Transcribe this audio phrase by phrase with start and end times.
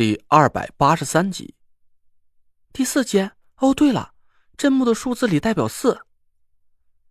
[0.00, 1.54] 第二百八十三集，
[2.72, 3.32] 第四间。
[3.56, 4.14] 哦，对了，
[4.56, 6.06] 镇墓的数字里代表四。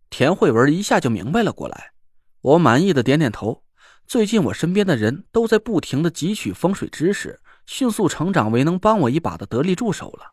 [0.08, 1.92] 田慧文一下就明白了过来。
[2.40, 3.62] 我满意的点点头。
[4.08, 10.32] 最近我身边的人都在不停的汲取风水知识，迅速成长为能帮我一把的得力助手了。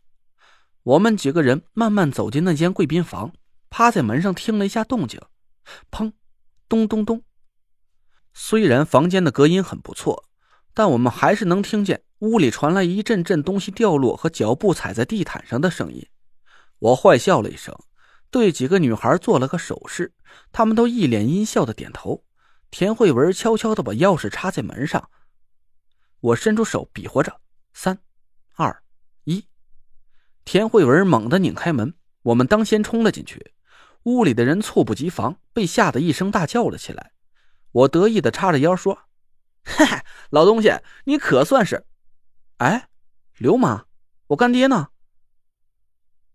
[0.82, 3.32] 我们几个人慢慢走进那间贵宾房，
[3.70, 5.22] 趴在门上听了一下动静，
[5.92, 6.12] 砰，
[6.68, 7.22] 咚咚咚。
[8.34, 10.24] 虽然房间的隔音很不错。
[10.78, 16.08] 但我们还是能听见屋里传来一阵阵东西掉落和脚步踩在地毯上的声音。
[16.78, 17.76] 我坏笑了一声，
[18.30, 20.14] 对几个女孩做了个手势，
[20.52, 22.24] 她们都一脸阴笑的点头。
[22.70, 25.10] 田慧文悄悄的把钥匙插在门上，
[26.20, 27.42] 我伸出手比划着，
[27.74, 27.98] 三、
[28.54, 28.84] 二、
[29.24, 29.48] 一。
[30.46, 33.54] 田慧文猛地拧开门，我们当先冲了进去。
[34.04, 37.14] 屋里的人猝不及防，被吓得一声大叫了起来。
[37.72, 39.07] 我得意的叉着腰说。
[39.68, 41.86] 嘿嘿，老东西，你可算是……
[42.58, 42.88] 哎，
[43.38, 43.86] 刘妈，
[44.28, 44.88] 我干爹呢？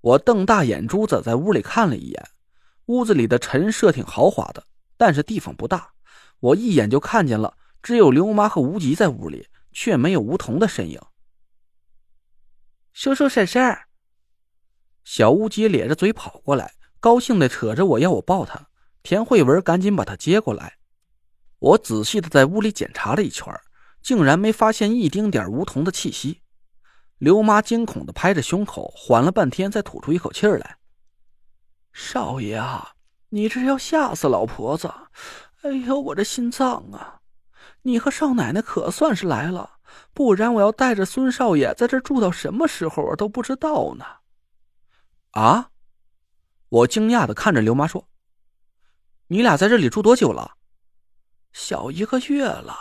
[0.02, 2.28] 我瞪大眼珠子在屋里看了一眼，
[2.86, 4.64] 屋子里的陈设挺豪华的，
[4.96, 5.92] 但是地方不大，
[6.40, 11.00] 我一眼就看见了，只有刘妈和无极在屋里，却没有吴桐的身影。
[12.92, 13.78] 叔叔婶婶，
[15.04, 18.68] 小无极咧着嘴跑过来，高兴的扯着我要我抱他。
[19.02, 20.78] 田慧文赶紧把他接过来。
[21.62, 23.46] 我仔细的在屋里检查了一圈，
[24.02, 26.42] 竟然没发现一丁点梧桐的气息。
[27.18, 30.78] 刘妈惊恐的拍着胸口，缓了半天，才吐出一口气来
[31.94, 32.94] ：“少爷啊，
[33.28, 34.92] 你这是要吓死老婆子！
[35.62, 37.20] 哎呦，我这心脏啊！
[37.82, 39.78] 你和少奶奶可算是来了，
[40.12, 44.04] 不然我要带着孙少爷在这住到什么时候，我都不知道呢。”
[45.40, 45.70] 啊！
[46.70, 48.08] 我惊讶的看着刘妈说
[49.28, 50.56] ：“你俩在这里住多久了？”
[51.52, 52.76] 小一个月了。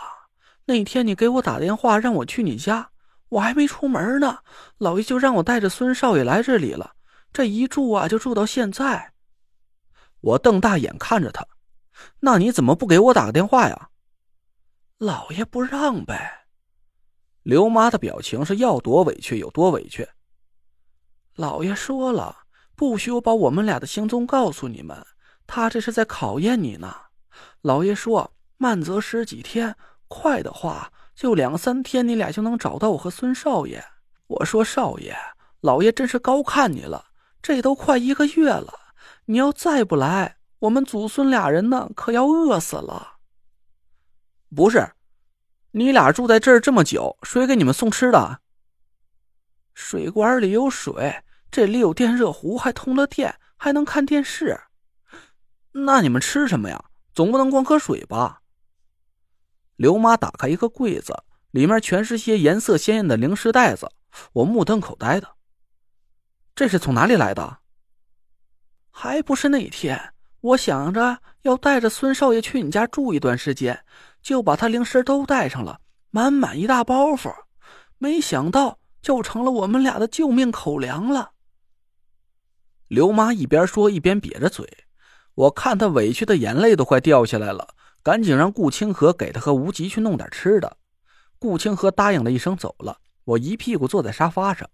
[0.64, 2.90] 那天你给我打电话让我去你家，
[3.30, 4.38] 我还没出门呢，
[4.78, 6.94] 老爷就让我带着孙少爷来这里了。
[7.32, 9.12] 这一住啊，就住到现在。
[10.20, 11.44] 我瞪大眼看着他，
[12.20, 13.88] 那你怎么不给我打个电话呀？
[14.98, 16.46] 老爷不让呗。
[17.42, 20.08] 刘妈的表情是要多委屈有多委屈。
[21.34, 22.44] 老爷说了，
[22.76, 25.04] 不许我把我们俩的行踪告诉你们，
[25.46, 26.94] 他这是在考验你呢。
[27.62, 28.32] 老爷说。
[28.62, 29.74] 慢则十几天，
[30.06, 33.84] 快的话就两三天，你俩就能找到我和孙少爷。
[34.28, 35.16] 我说少爷，
[35.62, 37.06] 老爷真是高看你了。
[37.42, 38.72] 这都快一个月了，
[39.24, 43.14] 你要再不来，我们祖孙俩人呢，可要饿死了。
[44.54, 44.92] 不是，
[45.72, 48.38] 你俩住在这儿这么久，谁给你们送吃的？
[49.74, 54.60] 水管里有水，这里有电热壶，还通了电，还能看电视。
[55.72, 56.84] 那你们吃什么呀？
[57.12, 58.41] 总不能光喝水吧？
[59.82, 63.90] 刘妈打开一个柜子，里面全是些颜色鲜艳的零食袋子。
[64.32, 65.26] 我目瞪口呆的，
[66.54, 67.58] 这是从哪里来的？
[68.92, 73.84] 还不是那天，我想着要带着孙少爷去你家住一段时间，
[74.22, 77.34] 就把他零食都带上了，满满一大包袱。
[77.98, 81.32] 没想到就成了我们俩的救命口粮了。
[82.86, 84.84] 刘妈一边说一边瘪着嘴，
[85.34, 87.74] 我看她委屈的眼泪都快掉下来了。
[88.02, 90.76] 赶紧让顾清河给他和无极去弄点吃的。
[91.38, 92.98] 顾清河答应了一声走了。
[93.24, 94.68] 我一屁股坐在沙发上，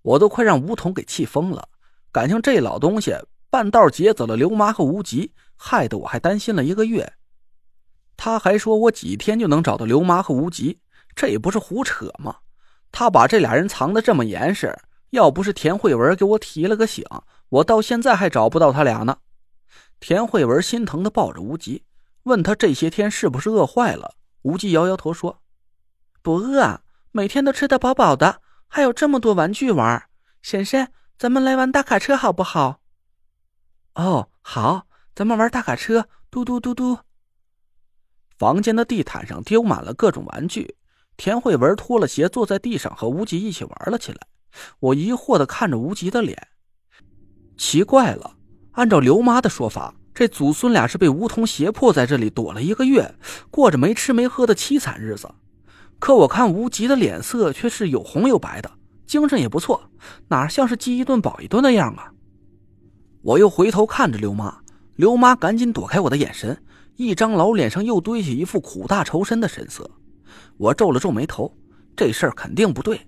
[0.00, 1.68] 我都快让吴桐给气疯了。
[2.10, 3.14] 感情这老东西
[3.50, 7.12] 半道劫走了刘妈和无极，害得我还担心了一个月。
[8.16, 10.80] 他还说我几天就能找到刘妈和无极，
[11.14, 12.36] 这也不是胡扯吗？
[12.90, 14.74] 他把这俩人藏得这么严实，
[15.10, 17.04] 要不是田慧文给我提了个醒，
[17.50, 19.18] 我到现在还找不到他俩呢。
[20.00, 21.84] 田慧文心疼的抱着无极。
[22.24, 24.16] 问他这些天是不是饿坏了？
[24.42, 25.42] 无忌摇摇头说
[26.20, 30.08] ：“不饿，每天都吃得饱饱的，还有这么多玩具玩。
[30.42, 32.80] 婶婶，咱们来玩大卡车好不好
[33.96, 36.98] ？”“哦，好，咱们玩大卡车，嘟嘟嘟嘟。”
[38.36, 40.76] 房间的地毯上丢满了各种玩具。
[41.16, 44.18] 田慧文脱了鞋坐在地上和无极一起玩了起来。
[44.80, 46.48] 我疑惑的看着无极的脸，
[47.56, 48.36] 奇怪了，
[48.72, 49.94] 按照刘妈的说法。
[50.14, 53.14] 这祖孙俩是被梧桐胁迫在这里躲了一个月，
[53.50, 55.28] 过着没吃没喝的凄惨日子。
[55.98, 58.70] 可我看无极的脸色却是有红有白的，
[59.06, 59.90] 精神也不错，
[60.28, 62.12] 哪像是饥一顿饱一顿的样啊！
[63.22, 64.60] 我又回头看着刘妈，
[64.94, 66.62] 刘妈赶紧躲开我的眼神，
[66.94, 69.90] 一张老脸上又堆起一副苦大仇深的神色。
[70.56, 71.52] 我皱了皱眉头，
[71.96, 73.00] 这事儿肯定不对。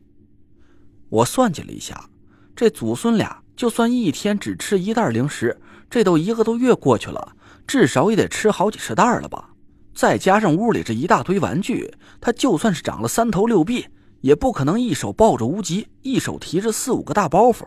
[1.09, 2.09] 我算计了一下，
[2.57, 5.57] 这祖孙俩就算一天只吃一袋零食。
[5.89, 7.37] 这都一个多月过去了，
[7.67, 9.51] 至少也得吃好几十袋了吧？
[9.95, 11.91] 再加上屋里这一大堆玩具，
[12.21, 13.87] 他就算是长了三头六臂，
[14.21, 17.65] 也不可能一手抱着无极，一手提着四五个大包袱。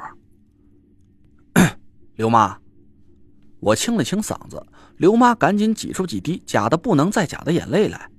[2.15, 2.59] 刘妈，
[3.59, 4.63] 我清了清嗓子，
[4.97, 8.09] 刘妈赶紧挤出几滴假的不能再假的眼泪来。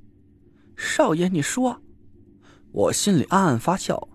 [0.76, 1.80] 少爷，你说，
[2.72, 4.08] 我心里暗暗发笑。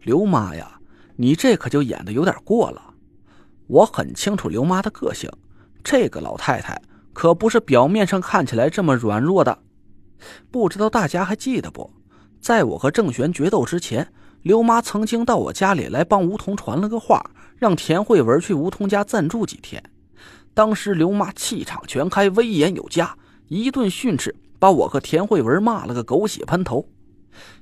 [0.00, 0.80] 刘妈呀，
[1.16, 2.91] 你这可就演的有点过了。
[3.72, 5.30] 我很清楚刘妈的个性，
[5.82, 6.78] 这个老太太
[7.14, 9.60] 可不是表面上看起来这么软弱的。
[10.50, 11.90] 不知道大家还记得不？
[12.38, 19.82] 在我和郑玄决斗之前，刘妈曾经到我家里来帮吴桐传了个话，让田慧文去吴桐家暂住几天。
[20.52, 23.16] 当时刘妈气场全开，威严有加，
[23.48, 26.86] 一顿训斥，把我和田慧文骂了个狗血喷头。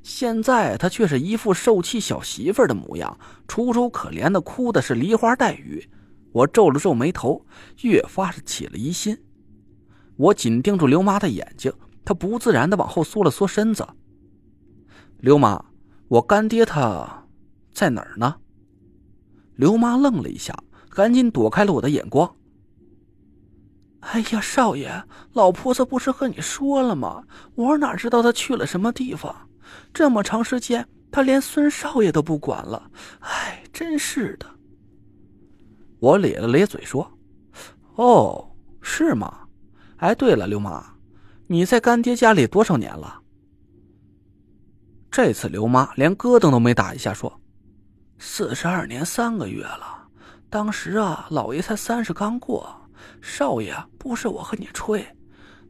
[0.03, 3.17] 现在她却是一副受气小媳妇的模样，
[3.47, 5.89] 楚楚可怜的哭的是梨花带雨。
[6.33, 7.45] 我皱了皱眉头，
[7.83, 9.19] 越发是起了疑心。
[10.17, 11.73] 我紧盯住刘妈的眼睛。
[12.03, 13.87] 她不自然的往后缩了缩身子。
[15.19, 15.65] 刘妈，
[16.09, 17.27] 我干爹他
[17.73, 18.37] 在哪儿呢？
[19.55, 20.57] 刘妈愣了一下，
[20.89, 22.35] 赶紧躲开了我的眼光。
[24.01, 25.05] 哎呀，少爷，
[25.35, 27.23] 老婆子不是和你说了吗？
[27.55, 29.49] 我哪知道他去了什么地方？
[29.93, 32.91] 这么长时间，他连孙少爷都不管了。
[33.21, 34.47] 哎，真是的。
[36.01, 37.11] 我咧了咧嘴说
[37.97, 38.51] ：“哦，
[38.81, 39.47] 是吗？
[39.99, 40.85] 哎，对了，刘妈。”
[41.47, 43.21] 你在干爹家里多少年了？
[45.11, 47.41] 这次刘妈连咯噔都没打一下，说
[48.21, 50.09] ：“四十二年三个月了。
[50.49, 52.73] 当时啊，老爷才三十刚过。
[53.21, 55.05] 少爷，不是我和你吹，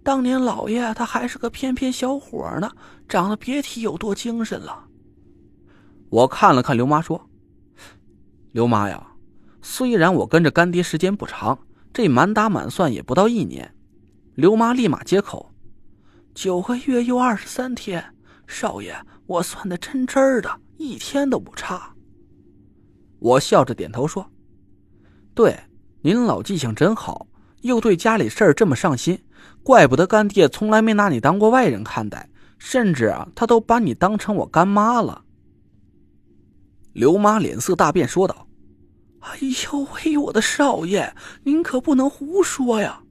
[0.05, 2.71] 当年老爷他还是个翩翩小伙呢，
[3.09, 4.85] 长得别提有多精神了。”
[6.11, 7.31] 我看了看刘妈，说
[8.53, 9.10] ：“刘妈呀，
[9.63, 11.59] 虽然我跟着干爹时间不长，
[11.93, 13.75] 这满打满算也不到一年。”
[14.37, 15.53] 刘妈立马接口。
[16.33, 18.15] 九个月又二十三天，
[18.47, 18.95] 少爷，
[19.27, 21.93] 我算的真真的，一天都不差。
[23.19, 24.31] 我笑着点头说
[25.35, 25.59] ：“对，
[26.01, 27.27] 您老记性真好，
[27.63, 29.23] 又对家里事儿这么上心，
[29.63, 35.25] 怪不得干爹从来没拿你当过外人看待，甚至啊，他都把你当成我干妈了。”
[36.95, 38.47] 刘妈脸色大变，说道
[39.21, 41.15] ：“哎呦喂，我的少爷，
[41.45, 43.03] 您可不能胡说呀！”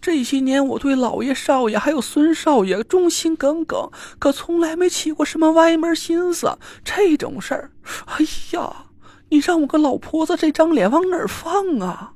[0.00, 6.56] 这些年，我对老爷、少爷还有孙少爷忠心耿耿，可从来没起过什么歪门心思。
[6.84, 7.72] 这种事儿，
[8.06, 8.86] 哎呀，
[9.30, 12.14] 你让我个老婆子这张脸往哪儿放啊？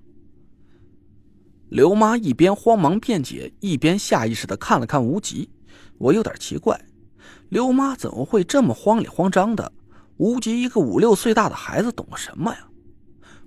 [1.68, 5.50] 刘妈一边慌忙辩解，一边下意识的看了看无极。
[5.98, 6.80] 我有点奇怪，
[7.48, 9.72] 刘妈怎么会这么慌里慌张的？
[10.16, 12.69] 无极一个五六岁大的孩子，懂个什么呀？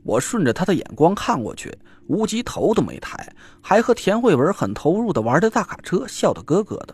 [0.04, 1.76] 我顺着他的眼光看过去。
[2.08, 6.94] 无极头都没抬，还和田慧文很投入的玩着大卡车，笑得咯咯的。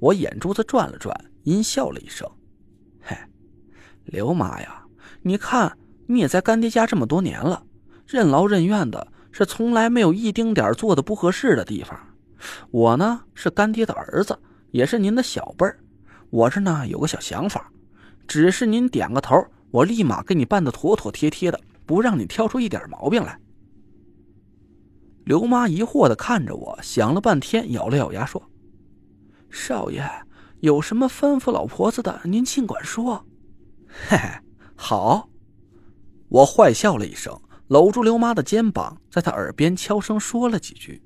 [0.00, 2.28] 我眼珠子转了转，阴笑了一声
[3.00, 3.16] ：“嘿，
[4.04, 4.82] 刘妈呀，
[5.22, 7.62] 你看你也在干爹家这么多年了，
[8.04, 11.96] 任劳任怨的，是从来没有一丁点做的不合适的地方。
[12.72, 14.36] 我呢是干爹的儿子，
[14.72, 15.78] 也是您的小辈儿。
[16.30, 17.70] 我这呢有个小想法，
[18.26, 19.40] 只是您点个头，
[19.70, 23.38] 我立马给你办的妥妥帖帖的，不让你挑出一点毛病来。”
[25.24, 28.42] 刘妈疑惑的看着我，想了半天，咬了咬牙说
[29.50, 30.04] ：“少爷，
[30.60, 33.26] 有什么吩咐老婆子的，您尽管说。”
[34.08, 34.40] 嘿嘿，
[34.76, 35.28] 好。
[36.28, 41.02] 我坏笑了一声，搂住刘妈的肩膀，在她耳边悄声说了几句。